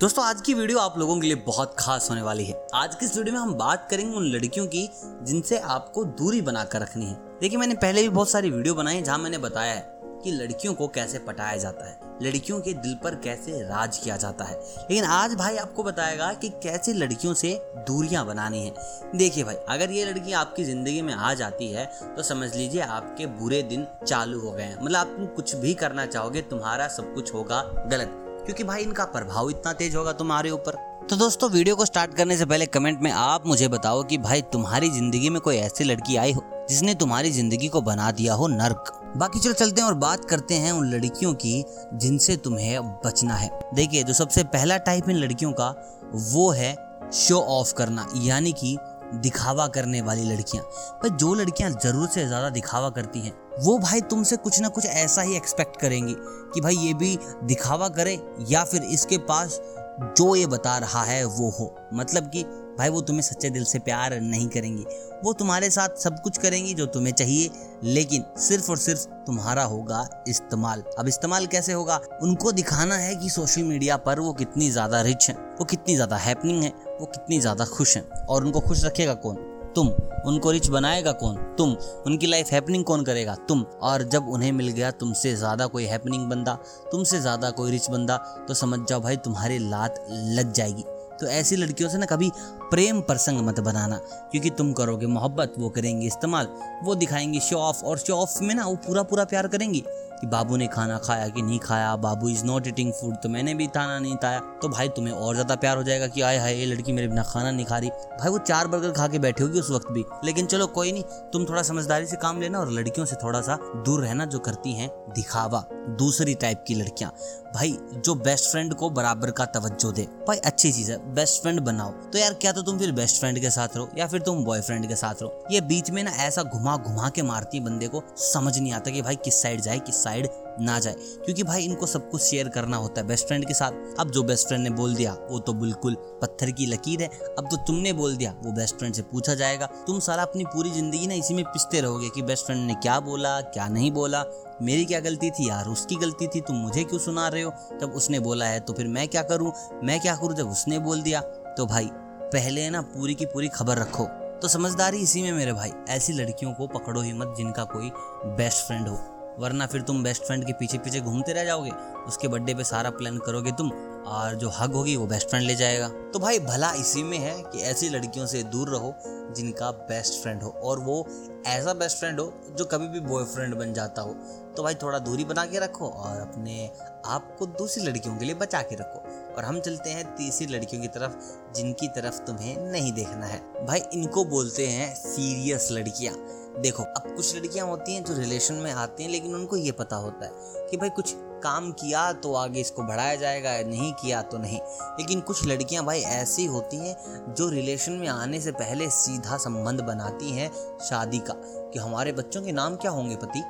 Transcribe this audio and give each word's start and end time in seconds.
दोस्तों, 0.00 0.24
आज 0.24 0.40
की 0.40 0.52
वीडियो 0.54 0.78
आप 0.78 0.96
लोगों 0.98 1.18
के 1.20 1.26
लिए 1.26 1.36
बहुत 1.46 1.74
खास 1.78 2.08
होने 2.10 2.20
वाली 2.22 2.44
है। 2.44 2.54
आज 2.74 2.94
की 2.94 3.04
इस 3.06 3.16
वीडियो 3.16 3.34
में 3.34 3.40
हम 3.40 3.52
बात 3.54 3.86
करेंगे 3.90 4.16
उन 4.16 4.26
लड़कियों 4.26 4.66
की 4.66 4.88
जिनसे 5.22 5.58
आपको 5.58 6.04
दूरी 6.04 6.40
बनाकर 6.42 6.80
रखनी 6.80 7.06
है। 7.06 7.14
देखिए, 7.40 7.58
मैंने 7.58 7.74
पहले 7.74 8.02
भी 8.02 8.08
बहुत 8.08 8.30
सारी 8.30 8.50
वीडियो 8.50 8.74
बनाई 8.74 8.96
है 8.96 9.02
जहाँ 9.02 9.18
मैंने 9.18 9.38
बताया 9.38 9.72
है 9.72 9.80
कि 10.24 10.30
लड़कियों 10.32 10.72
को 10.74 10.86
कैसे 10.88 11.18
पटाया 11.18 11.56
जाता 11.56 11.88
है, 11.88 11.98
लड़कियों 12.22 12.60
के 12.60 12.72
दिल 12.74 12.94
पर 12.94 13.14
कैसे 13.24 13.60
राज 13.64 13.98
किया 13.98 14.16
जाता 14.16 14.44
है। 14.44 14.54
लेकिन 14.54 15.04
आज 15.06 15.34
भाई 15.34 15.56
आपको 15.56 15.82
बताएगा 15.82 16.32
कि 16.34 16.48
कैसे 16.62 16.92
लड़कियों 16.94 17.34
से 17.34 17.52
दूरियाँ 17.88 18.24
बनानी 18.26 18.64
है। 18.66 18.72
देखिए 19.14 19.44
भाई, 19.44 19.56
अगर 19.68 19.90
ये 19.90 20.04
लड़की 20.04 20.32
आपकी 20.34 20.64
ज़िंदगी 20.64 21.02
में 21.02 21.12
आ 21.14 21.34
जाती 21.34 21.70
है 21.72 21.84
तो 22.06 22.22
समझ 22.22 22.54
लीजिए 22.56 22.80
आपके 22.82 23.26
बुरे 23.36 23.62
दिन 23.64 23.86
चालू 24.06 24.40
हो 24.40 24.52
गए 24.52 24.62
हैं। 24.62 24.78
मतलब 24.78 24.96
आप 24.96 25.32
कुछ 25.36 25.54
भी 25.56 25.74
करना 25.74 26.06
चाहोगे, 26.06 26.42
तुम्हारा 26.42 26.88
सब 26.88 27.14
कुछ 27.14 27.34
होगा 27.34 27.62
गलत। 27.86 28.16
क्योंकि 28.40 28.64
भाई 28.64 28.82
इनका 28.82 29.04
प्रभाव 29.06 29.50
इतना 29.50 29.72
तेज 29.72 29.96
होगा 29.96 30.12
तुम्हारे 30.12 30.50
ऊपर। 30.50 30.76
तो 31.10 31.16
दोस्तों, 31.16 31.50
वीडियो 31.50 31.76
को 31.76 31.84
स्टार्ट 31.84 32.14
करने 32.14 32.36
से 32.36 32.44
पहले 32.46 32.66
कमेंट 32.66 33.00
में 33.02 33.10
आप 33.10 33.46
मुझे 33.46 33.68
बताओ 33.68 34.02
कि 34.02 34.18
भाई 34.18 34.42
तुम्हारी 34.52 34.90
ज़िंदगी 34.90 35.30
में 35.30 35.40
कोई 35.40 35.56
ऐसी 35.56 35.84
लड़की 35.84 36.16
आई 36.16 36.32
हो 36.32 36.42
जिसने 36.70 36.94
तुम्हारी 36.94 37.30
ज़िंदगी 37.30 37.68
को 37.68 37.80
बना 37.82 38.10
दिया 38.10 38.34
हो 38.34 38.46
नर्क। 38.48 38.92
बाकी 39.16 39.40
चलो, 39.40 39.52
चलते 39.52 39.80
हैं 39.80 39.88
और 39.88 39.94
बात 39.96 40.24
करते 40.24 40.54
हैं 40.54 40.72
उन 40.72 40.90
लड़कियों 40.90 41.32
की 41.36 41.64
जिनसे 41.94 42.36
तुम्हें 42.36 42.80
बचना 43.04 43.34
है। 43.34 43.50
देखिए, 43.74 44.02
जो 44.02 44.12
सबसे 44.12 44.44
पहला 44.44 44.76
टाइप 44.78 45.08
इन 45.08 45.16
लड़कियों 45.16 45.52
का 45.52 45.74
वो 46.14 46.50
है 46.50 46.74
शो 47.12 47.40
ऑफ़ 47.50 47.74
करना, 47.74 48.06
यानी 48.16 48.52
कि 48.54 48.76
दिखावा 49.14 49.66
करने 49.66 50.00
वाली 50.02 50.24
लड़कियाँ। 50.24 50.64
पर 51.02 51.08
जो 51.10 51.34
लड़कियाँ 51.34 51.70
ज़रूरत 51.72 52.10
से 52.10 52.26
ज़्यादा 52.26 52.48
दिखावा 52.50 52.90
करती 52.90 53.20
हैं, 53.20 53.32
वो 53.60 53.78
भाई 53.78 54.00
तुमसे 54.00 54.36
कुछ 54.36 54.60
ना 54.60 54.68
कुछ 54.68 54.86
ऐसा 54.86 55.22
ही 55.22 55.36
एक्सपेक्ट 55.36 55.80
करेंगी 55.80 56.14
कि 56.54 56.60
भाई 56.60 56.76
ये 56.76 56.94
भी 56.94 57.18
दिखावा 57.44 57.88
करे 57.88 58.18
या 58.48 58.64
फिर 58.64 58.82
इसके 58.84 59.18
पास 59.28 59.60
जो 60.00 60.34
ये 60.36 60.46
बता 60.46 60.78
रहा 60.78 61.02
है 61.04 61.24
वो 61.24 61.50
हो। 61.50 61.76
मतलब 61.94 62.30
कि, 62.30 62.42
भाई, 62.78 62.88
वो 62.88 63.00
तुम्हें 63.00 63.22
सच्चे 63.22 63.50
दिल 63.50 63.64
से 63.64 63.78
प्यार 63.78 64.20
नहीं 64.20 64.48
करेंगी। 64.48 64.84
वो 65.24 65.32
तुम्हारे 65.32 65.70
साथ 65.70 65.88
सब 65.88 66.20
कुछ 66.20 66.38
करेंगी 66.38 66.74
जो 66.74 66.86
तुम्हें 66.86 67.12
चाहिए, 67.12 67.50
लेकिन 67.84 68.24
सिर्फ़ 68.38 68.70
और 68.70 68.76
सिर्फ़ 68.76 69.00
तुम्हारा 69.00 69.64
होगा 69.64 70.24
इस्तेमाल। 70.28 70.84
अब 70.98 71.08
इस्तेमाल 71.08 71.46
कैसे 71.46 71.72
होगा? 71.72 72.00
उनको 72.22 72.52
दिखाना 72.52 72.94
है 72.94 73.16
कि 73.16 73.30
सोशल 73.30 73.62
मीडिया 73.62 73.96
पर 73.96 74.20
वो 74.20 74.32
कितनी 74.32 74.70
ज़्यादा 74.70 75.00
रिच 75.00 75.28
है, 75.28 75.34
वो 75.34 75.64
कितनी 75.64 75.94
ज़्यादा 75.94 76.16
हैपनिंग 76.16 76.62
है, 76.62 76.72
वो 77.00 77.06
कितनी 77.06 77.40
ज़्यादा 77.40 77.64
खुश 77.64 77.96
है, 77.96 78.02
और 78.02 78.44
उनको 78.44 78.60
खुश 78.60 78.84
रखेगा 78.84 79.14
कौन? 79.14 79.49
तुम 79.76 79.88
उनको 80.26 80.50
रिच 80.50 80.68
बनाएगा 80.68 81.12
कौन? 81.12 81.36
तुम, 81.58 81.76
उनकी 82.06 82.26
लाइफ 82.26 82.50
हैपनिंग 82.52 82.84
कौन 82.84 83.04
करेगा? 83.04 83.34
तुम। 83.48 83.64
और 83.82 84.02
जब 84.02 84.28
उन्हें 84.28 84.52
मिल 84.52 84.68
गया, 84.68 84.90
तुमसे 84.90 85.34
ज़्यादा 85.34 85.66
कोई 85.66 85.84
हैपनिंग 85.84 86.28
बंदा, 86.30 86.58
तुमसे 86.92 87.20
ज़्यादा 87.20 87.50
कोई 87.50 87.70
रिच 87.70 87.90
बंदा 87.90 88.16
तो 88.48 88.54
समझ 88.54 88.80
जाओ 88.88 89.00
भाई 89.00 89.16
तुम्हारी 89.16 89.58
लात 89.58 90.04
लग 90.10 90.52
जाएगी। 90.52 90.84
तो 91.20 91.26
ऐसी 91.28 91.56
लड़कियों 91.56 91.90
से 91.90 91.98
ना 91.98 92.06
कभी 92.06 92.30
प्रेम 92.70 93.00
प्रसंग 93.02 93.40
मत 93.46 93.60
बनाना, 93.60 93.96
क्योंकि 94.30 94.50
तुम 94.50 94.72
करोगे 94.72 95.06
मोहब्बत, 95.08 95.54
वो 95.58 95.68
करेंगे 95.70 96.06
इस्तेमाल, 96.06 96.48
वो 96.84 96.94
दिखाएँगे 96.94 97.40
शो 97.40 97.56
ऑफ़, 97.58 97.84
और 97.84 97.98
शो 97.98 98.14
ऑफ़ 98.14 98.42
में 98.42 98.54
ना 98.54 98.66
वो 98.66 98.76
पूरा 98.86 99.02
पूरा 99.02 99.24
प्यार 99.24 99.48
करेंगी 99.48 99.84
कि 100.20 100.26
बाबू 100.26 100.56
ने 100.56 100.66
खाना 100.66 100.96
खाया 100.98 101.28
कि 101.28 101.42
नहीं 101.42 101.58
खाया, 101.58 101.94
बाबू 101.96 102.28
इज़ 102.28 102.44
नॉट 102.44 102.66
ईटिंग 102.66 102.92
फ़ूड 102.92 103.14
तो 103.14 103.28
मैंने 103.28 103.54
भी 103.54 103.66
खाना 103.66 103.98
नहीं 103.98 104.16
खाया 104.16 104.40
तो 104.62 104.68
भाई 104.68 104.88
तुम्हें 104.88 105.14
और 105.14 105.34
ज़्यादा 105.34 105.54
प्यार 105.56 105.76
हो 105.76 105.82
जाएगा 105.82 106.06
कि 106.06 106.20
आए 106.20 106.38
हाय, 106.38 106.54
ये 106.54 106.66
लड़की 106.66 106.92
मेरे 106.92 107.08
बिना 107.08 107.22
खाना 107.22 107.50
नहीं 107.50 107.66
खा 107.66 107.78
रही। 107.78 107.90
भाई 108.20 108.30
वो 108.30 108.38
चार 108.40 108.68
बर्गर 108.68 108.90
खा 108.92 109.06
के 109.08 109.18
बैठी 109.18 109.42
होगी 109.42 109.60
उस 109.60 109.70
वक्त 109.70 109.90
भी, 109.92 110.04
लेकिन 110.24 110.46
चलो 110.46 110.66
कोई 110.68 110.92
नहीं, 110.92 111.02
तुम 111.32 111.44
थोड़ा 111.44 111.62
समझदारी 111.62 112.06
से 112.06 112.16
काम 112.16 112.40
लेना 112.40 112.58
और 112.60 112.70
लड़कियों 112.70 113.06
से 113.06 113.16
थोड़ा 113.16 113.40
सा 113.40 113.58
दूर 113.76 114.02
रहना 114.02 114.24
जो 114.26 114.38
करती 114.38 114.72
हैं 114.72 114.88
दिखावा, 115.14 115.64
दूसरी 115.98 116.34
टाइप 116.34 116.64
की 116.68 116.74
लड़कियाँ। 116.74 117.12
भाई 117.54 117.76
जो 117.96 118.14
बेस्ट 118.16 118.50
फ्रेंड 118.50 118.74
को 118.74 118.90
बराबर 118.90 119.30
का 119.30 119.44
तवज्जो 119.48 119.92
दे, 119.92 120.02
भाई 120.28 120.36
अच्छी 120.38 120.72
चीज़ 120.72 120.90
है 120.92 121.09
बेस्ट 121.14 121.42
फ्रेंड 121.42 121.60
बनाओ। 121.60 121.90
तो 121.90 122.18
यार, 122.18 122.34
क्या 122.34 122.52
तो 122.52 122.62
तुम 122.62 122.78
फिर 122.78 122.92
बेस्ट 122.92 123.20
फ्रेंड 123.20 123.38
के 123.40 123.50
साथ 123.50 123.76
रहो 123.76 123.90
या 123.98 124.06
फिर 124.06 124.20
तुम 124.20 124.44
बॉयफ्रेंड 124.44 124.88
के 124.88 124.96
साथ 124.96 125.22
रहो? 125.22 125.44
ये 125.50 125.60
बीच 125.60 125.90
में 125.90 126.02
ना 126.04 126.10
ऐसा 126.10 126.42
घुमा 126.42 126.76
घुमा 126.76 127.08
के 127.08 127.22
मारती 127.22 127.58
है 127.58 127.64
बंदे 127.64 127.88
को, 127.88 128.02
समझ 128.16 128.58
नहीं 128.58 128.72
आता 128.72 128.90
कि 128.90 129.02
भाई 129.02 129.16
किस 129.16 129.42
साइड 129.42 129.60
जाए, 129.60 129.78
किस 129.78 130.02
साइड 130.04 130.28
ना 130.60 130.78
जाए। 130.78 130.94
क्योंकि 131.24 131.42
भाई 131.42 131.64
इनको 131.64 131.86
सब 131.86 132.10
कुछ 132.10 132.22
शेयर 132.22 132.48
करना 132.48 132.76
होता 132.76 133.00
है 133.00 133.06
बेस्ट 133.06 133.26
फ्रेंड 133.26 133.46
के 133.46 133.54
साथ। 133.54 134.00
अब 134.00 134.10
जो 134.10 134.22
बेस्ट 134.22 134.48
फ्रेंड 134.48 134.62
ने 134.64 134.70
बोल 134.70 134.94
दिया, 134.94 135.12
वो 135.30 135.38
तो 135.38 135.52
बिल्कुल 135.52 135.94
पत्थर 136.22 136.50
की 136.50 136.66
लकीर 136.66 137.02
है। 137.02 137.08
अब 137.38 137.48
तो 137.50 137.56
तुमने 137.56 137.92
बोल 137.92 138.16
दिया, 138.16 138.34
वो 138.44 138.52
बेस्ट 138.52 138.76
फ्रेंड 138.76 138.94
से 138.94 139.02
पूछा 139.02 139.34
जाएगा। 139.34 139.66
तुम 139.86 139.98
सारा 140.00 140.22
अपनी 140.22 140.44
पूरी 140.44 140.70
ज़िंदगी 140.70 141.06
ना 141.06 141.14
इसी 141.14 141.34
में 141.34 141.44
पिसते 141.44 141.80
रहोगे 141.80 142.08
कि 142.08 142.22
बेस्ट 142.22 142.46
फ्रेंड 142.46 142.66
ने 142.66 142.74
क्या 142.74 142.98
बोला, 143.00 143.40
क्या 143.40 143.68
नहीं 143.68 143.92
बोला। 143.92 144.24
मेरी 144.62 144.84
क्या 144.84 145.00
गलती 145.00 145.30
थी 145.30 145.48
यार? 145.48 145.66
उसकी 145.66 145.96
गलती 145.96 146.26
थी, 146.26 146.40
तुम 146.40 146.56
मुझे 146.56 146.84
क्यों 146.84 147.00
सुना 147.00 147.28
रहे 147.28 147.42
हो? 147.42 147.52
जब 147.80 147.92
उसने 147.92 148.20
बोला 148.20 148.46
है 148.46 148.60
तो 148.60 148.72
फिर 148.72 148.88
मैं 148.88 149.08
क्या 149.08 149.22
करूँ? 149.22 149.52
मैं 149.84 150.00
क्या 150.00 150.16
करूँ 150.16 150.34
जब 150.34 150.50
उसने 150.50 150.78
बोल 150.78 151.02
दिया? 151.02 151.20
तो 151.20 151.66
भाई, 151.66 151.88
पहले 152.32 152.68
ना 152.70 152.80
पूरी 152.80 153.14
की 153.14 153.26
पूरी 153.26 153.48
खबर 153.48 153.78
रखो। 153.78 154.04
तो 154.42 154.48
समझदारी 154.48 154.98
इसी 154.98 155.22
में 155.22 155.32
मेरे 155.32 155.52
भाई, 155.52 155.72
ऐसी 155.88 156.12
लड़कियों 156.12 156.52
को 156.52 156.66
पकड़ो 156.66 157.00
ही 157.00 157.12
मत 157.12 157.34
जिनका 157.36 157.64
कोई 157.64 157.90
बेस्ट 158.36 158.66
फ्रेंड 158.66 158.88
हो। 158.88 158.96
वरना 159.40 159.66
फिर 159.66 159.82
तुम 159.82 160.02
बेस्ट 160.02 160.22
फ्रेंड 160.22 160.46
के 160.46 160.52
पीछे 160.52 160.78
पीछे 160.78 161.00
घूमते 161.00 161.32
रह 161.32 161.44
जाओगे। 161.44 161.70
उसके 162.06 162.28
बर्थडे 162.28 162.54
पे 162.54 162.64
सारा 162.64 162.90
प्लान 162.90 163.18
करोगे 163.18 163.52
तुम, 163.52 163.70
और 164.06 164.34
जो 164.34 164.48
हग 164.48 164.72
होगी 164.72 164.96
वो 164.96 165.06
बेस्ट 165.06 165.28
फ्रेंड 165.28 165.46
ले 165.46 165.54
जाएगा। 165.54 165.88
तो 165.88 166.18
भाई 166.18 166.38
भला 166.38 166.72
इसी 166.72 167.02
में 167.02 167.18
है 167.18 167.42
कि 167.42 167.62
ऐसी 167.62 167.88
लड़कियों 167.88 168.26
से 168.26 168.42
दूर 168.42 168.68
रहो, 168.68 168.94
जिनका 169.06 169.70
बेस्ट 169.70 170.22
फ्रेंड 170.22 170.42
हो, 170.42 170.50
और 170.50 170.78
वो 170.78 171.06
ऐसा 171.46 171.72
बेस्ट 171.72 171.98
फ्रेंड 171.98 172.20
हो 172.20 172.34
जो 172.50 172.64
कभी 172.64 172.88
भी 172.88 173.00
बॉयफ्रेंड 173.00 173.54
बन 173.54 173.72
जाता 173.72 174.02
हो। 174.02 174.14
तो 174.56 174.62
भाई 174.62 174.74
थोड़ा 174.74 174.98
दूरी 174.98 175.24
बना 175.24 175.46
के 175.46 175.58
रखो, 175.58 175.88
और 175.88 176.20
अपने 176.20 176.70
आप 177.06 177.36
को 177.38 177.46
दूसरी 177.46 177.84
लड़कियों 177.84 178.16
के 178.16 178.24
लिए 178.24 178.34
बचा 178.34 178.62
के 178.62 178.74
रखो। 178.74 179.00
और 179.36 179.44
हम 179.44 179.60
चलते 179.60 179.90
हैं 179.90 180.16
तीसरी 180.16 180.46
लड़कियों 180.46 180.82
की 180.82 180.88
तरफ़, 180.88 181.12
जिनकी 181.54 181.88
तरफ़ 181.88 182.18
तुम्हें 182.18 182.56
नहीं 182.72 182.92
देखना 182.92 183.26
है। 183.26 183.66
भाई 183.66 183.80
इनको 183.92 184.24
बोलते 184.24 184.66
हैं 184.66 184.94
सीरियस 184.94 185.68
लड़कियाँ। 185.72 186.14
देखो, 186.58 186.82
अब 186.82 187.14
कुछ 187.16 187.36
लड़कियाँ 187.36 187.66
होती 187.66 187.94
हैं 187.94 188.04
जो 188.04 188.14
रिलेशन 188.14 188.54
में 188.54 188.70
आती 188.72 189.02
हैं, 189.02 189.10
लेकिन 189.10 189.34
उनको 189.34 189.56
ये 189.56 189.72
पता 189.72 189.96
होता 189.96 190.26
है 190.26 190.66
कि 190.68 190.76
भाई 190.76 190.88
कुछ 190.88 191.14
काम 191.42 191.70
किया 191.72 192.12
तो 192.12 192.32
आगे 192.34 192.60
इसको 192.60 192.82
बढ़ाया 192.82 193.14
जाएगा, 193.16 193.52
नहीं 193.60 193.92
किया 193.92 194.22
तो 194.22 194.38
नहीं। 194.38 194.58
लेकिन 194.98 195.20
कुछ 195.20 195.44
लड़कियाँ 195.46 195.84
भाई 195.84 196.00
ऐसी 196.00 196.44
होती 196.46 196.76
हैं 196.76 197.34
जो 197.34 197.48
रिलेशन 197.48 197.92
में 197.92 198.08
आने 198.08 198.40
से 198.40 198.52
पहले 198.52 198.88
सीधा 198.90 199.36
संबंध 199.36 199.80
बनाती 199.80 200.30
हैं 200.30 200.50
शादी 200.80 201.18
का, 201.18 201.34
कि 201.36 201.78
हमारे 201.78 202.12
बच्चों 202.12 202.42
के 202.42 202.52
नाम 202.52 202.76
क्या 202.76 202.90
होंगे 202.90 203.16
पति? 203.16 203.42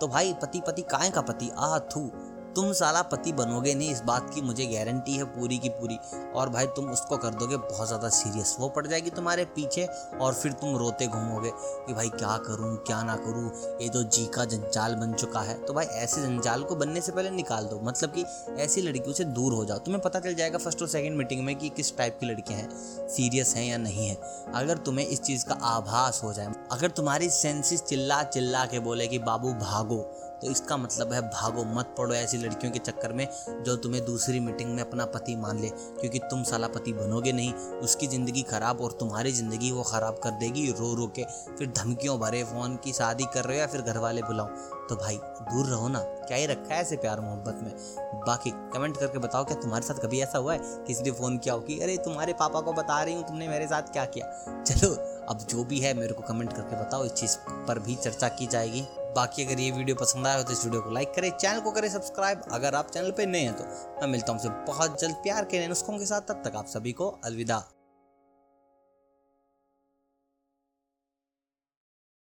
तो 0.00 0.08
भाई 0.08 0.32
पति 0.32 0.60
पति 0.60 0.82
काय 0.82 1.10
का 1.10 1.20
पति? 1.20 1.50
आ 1.58 1.78
थू 1.78 2.10
तुम 2.54 2.72
साला 2.72 3.02
पति 3.02 3.32
बनोगे 3.32 3.74
नहीं, 3.74 3.90
इस 3.90 4.00
बात 4.02 4.30
की 4.34 4.40
मुझे 4.40 4.66
गारंटी 4.66 5.16
है 5.16 5.24
पूरी 5.24 5.58
की 5.58 5.68
पूरी। 5.70 5.98
और 6.34 6.48
भाई 6.48 6.66
तुम 6.66 6.90
उसको 6.90 7.16
कर 7.16 7.34
दोगे 7.34 7.56
बहुत 7.56 7.86
ज़्यादा 7.88 8.08
सीरियस 8.08 8.56
वो 8.60 8.68
पड़ 8.68 8.86
जाएगी 8.86 9.10
तुम्हारे 9.10 9.44
पीछे 9.56 9.86
और 10.20 10.34
फिर 10.34 10.52
तुम 10.52 10.76
रोते 10.76 11.06
घूमोगे 11.06 11.50
कि 11.86 11.94
भाई 11.94 12.08
क्या 12.08 12.36
करूँ, 12.38 12.76
क्या 12.76 13.02
ना 13.02 13.16
करूँ। 13.16 13.50
ये 13.82 13.88
तो 13.88 14.02
जी 14.02 14.26
का 14.26 14.44
जंजाल 14.44 14.94
बन 14.94 15.12
चुका 15.12 15.40
है। 15.40 15.54
तो 15.64 15.74
भाई 15.74 15.86
ऐसे 15.86 16.22
जंजाल 16.22 16.62
को 16.62 16.76
बनने 16.76 17.00
से 17.00 17.12
पहले 17.12 17.30
निकाल 17.30 17.64
दो। 17.64 17.80
मतलब 17.84 18.12
कि 18.12 18.24
ऐसी 18.62 18.82
लड़कियों 18.82 19.14
से 19.14 19.24
दूर 19.24 19.52
हो 19.52 19.64
जाओ। 19.64 19.78
तुम्हें 19.78 20.02
पता 20.02 20.20
चल 20.20 20.34
जाएगा 20.34 20.58
फ़र्स्ट 20.58 20.82
और 20.82 20.88
सेकेंड 20.88 21.16
मीटिंग 21.16 21.44
में 21.44 21.54
कि 21.56 21.68
किस 21.68 21.96
टाइप 21.96 22.16
की 22.20 22.26
लड़कियाँ 22.26 22.60
हैं। 22.60 23.08
सीरियस 23.08 23.54
हैं 23.56 23.64
या 23.64 23.76
नहीं 23.78 24.08
है। 24.08 24.16
अगर 24.54 24.78
तुम्हें 24.78 25.06
इस 25.06 25.22
चीज़ 25.22 25.44
का 25.44 25.54
आभास 25.66 26.20
हो 26.24 26.32
जाए, 26.32 26.52
अगर 26.72 26.90
तुम्हारी 26.90 27.28
सेंसिस 27.30 27.82
चिल्ला 27.82 28.22
चिल्ला 28.22 28.64
के 28.66 28.78
बोले 28.78 29.06
कि, 29.06 29.18
बाबू 29.18 29.52
भागो। 29.54 30.00
तो 30.42 30.50
इसका 30.50 30.76
मतलब 30.76 31.12
है 31.12 31.20
भागो, 31.20 31.64
मत 31.64 31.94
पड़ो 31.98 32.14
ऐसी 32.14 32.38
लड़कियों 32.38 32.72
के 32.72 32.78
चक्कर 32.78 33.12
में 33.12 33.28
जो 33.62 33.76
तुम्हें 33.76 34.04
दूसरी 34.04 34.40
मीटिंग 34.40 34.74
में 34.74 34.82
अपना 34.82 35.04
पति 35.04 35.36
मान 35.36 35.58
ले। 35.58 35.68
क्योंकि 35.68 36.18
तुम 36.18 36.42
साला 36.42 36.68
पति 36.68 36.92
बनोगे 36.92 37.32
नहीं, 37.32 37.52
उसकी 37.54 38.06
ज़िंदगी 38.06 38.42
ख़राब 38.42 38.80
और 38.80 38.92
तुम्हारी 38.92 39.32
ज़िंदगी 39.32 39.70
वो 39.70 39.82
ख़राब 39.82 40.20
कर 40.24 40.30
देगी 40.30 40.70
रो 40.70 40.94
रो 40.94 41.06
के। 41.06 41.24
फिर 41.58 41.72
धमकियों 41.76 42.18
भरे 42.20 42.44
फ़ोन 42.44 42.76
की 42.76 42.92
शादी 42.92 43.24
कर 43.24 43.44
रहे 43.44 43.56
हो 43.56 43.60
या 43.60 43.66
फिर 43.66 43.80
घर 43.80 43.98
वाले 43.98 44.22
बुलाओ। 44.22 44.46
तो 44.88 44.96
भाई, 44.96 45.20
दूर 45.22 45.66
रहो 45.66 45.88
ना, 45.88 45.98
क्या 45.98 46.36
ही 46.36 46.46
रखा 46.46 46.74
है 46.74 46.80
ऐसे 46.80 46.96
प्यार 46.96 47.20
मोहब्बत 47.20 47.58
में? 47.62 47.72
बाकी 48.26 48.50
कमेंट 48.50 48.96
करके 48.96 49.18
बताओ, 49.18 49.44
क्या 49.44 49.56
तुम्हारे 49.56 49.86
साथ 49.86 49.94
कभी 49.94 50.20
ऐसा 50.20 50.38
हुआ 50.38 50.52
है? 50.52 50.58
किसी 50.62 51.02
ने 51.02 51.10
फ़ोन 51.10 51.38
किया 51.38 51.54
हो 51.54 51.60
कि, 51.60 51.80
अरे, 51.80 51.96
तुम्हारे 51.96 52.32
पापा 52.32 52.60
को 52.60 52.72
बता 52.72 53.02
रही 53.02 53.14
हूँ, 53.14 53.22
तुमने 53.22 53.48
मेरे 53.48 53.66
साथ 53.66 53.82
क्या 53.82 54.04
किया? 54.04 54.54
चलो, 54.62 54.94
अब 55.28 55.38
जो 55.48 55.64
भी 55.64 55.78
है 55.78 55.94
मेरे 55.94 56.12
को 56.12 56.22
कमेंट 56.22 56.52
करके 56.52 56.76
बताओ, 56.76 57.04
इस 57.04 57.12
चीज़ 57.12 57.36
पर 57.48 57.78
भी 57.78 57.94
चर्चा 57.94 58.28
की 58.28 58.46
जाएगी। 58.46 58.86
बाकी 59.08 59.44
अगर 59.44 59.60
ये 59.60 59.70
वीडियो 59.70 59.96
पसंद 59.96 60.26
आया 60.26 60.36
हो 60.36 60.42
तो 60.42 60.52
इस 60.52 60.64
वीडियो 60.64 60.82
को 60.82 60.90
लाइक 60.90 61.12
करें, 61.14 61.30
चैनल 61.30 61.60
को 61.60 61.70
करें 61.70 61.88
सब्सक्राइब। 61.88 62.42
अगर 62.52 62.74
आप 62.74 62.90
चैनल 62.90 63.10
पर 63.10 63.26
नए 63.26 63.40
हैं 63.40 63.54
तो 63.54 63.64
मैं 64.00 64.08
मिलता 64.08 64.32
हूँ 64.32 64.64
बहुत 64.66 65.00
जल्द 65.00 65.16
प्यार 65.22 65.44
के 65.44 65.66
नुस्खों 65.68 65.98
के 65.98 66.06
साथ। 66.06 66.28
तब 66.28 66.42
तक 66.44 66.56
आप 66.56 66.66
सभी 66.68 66.92
को 66.92 67.08
अलविदा। 67.24 67.64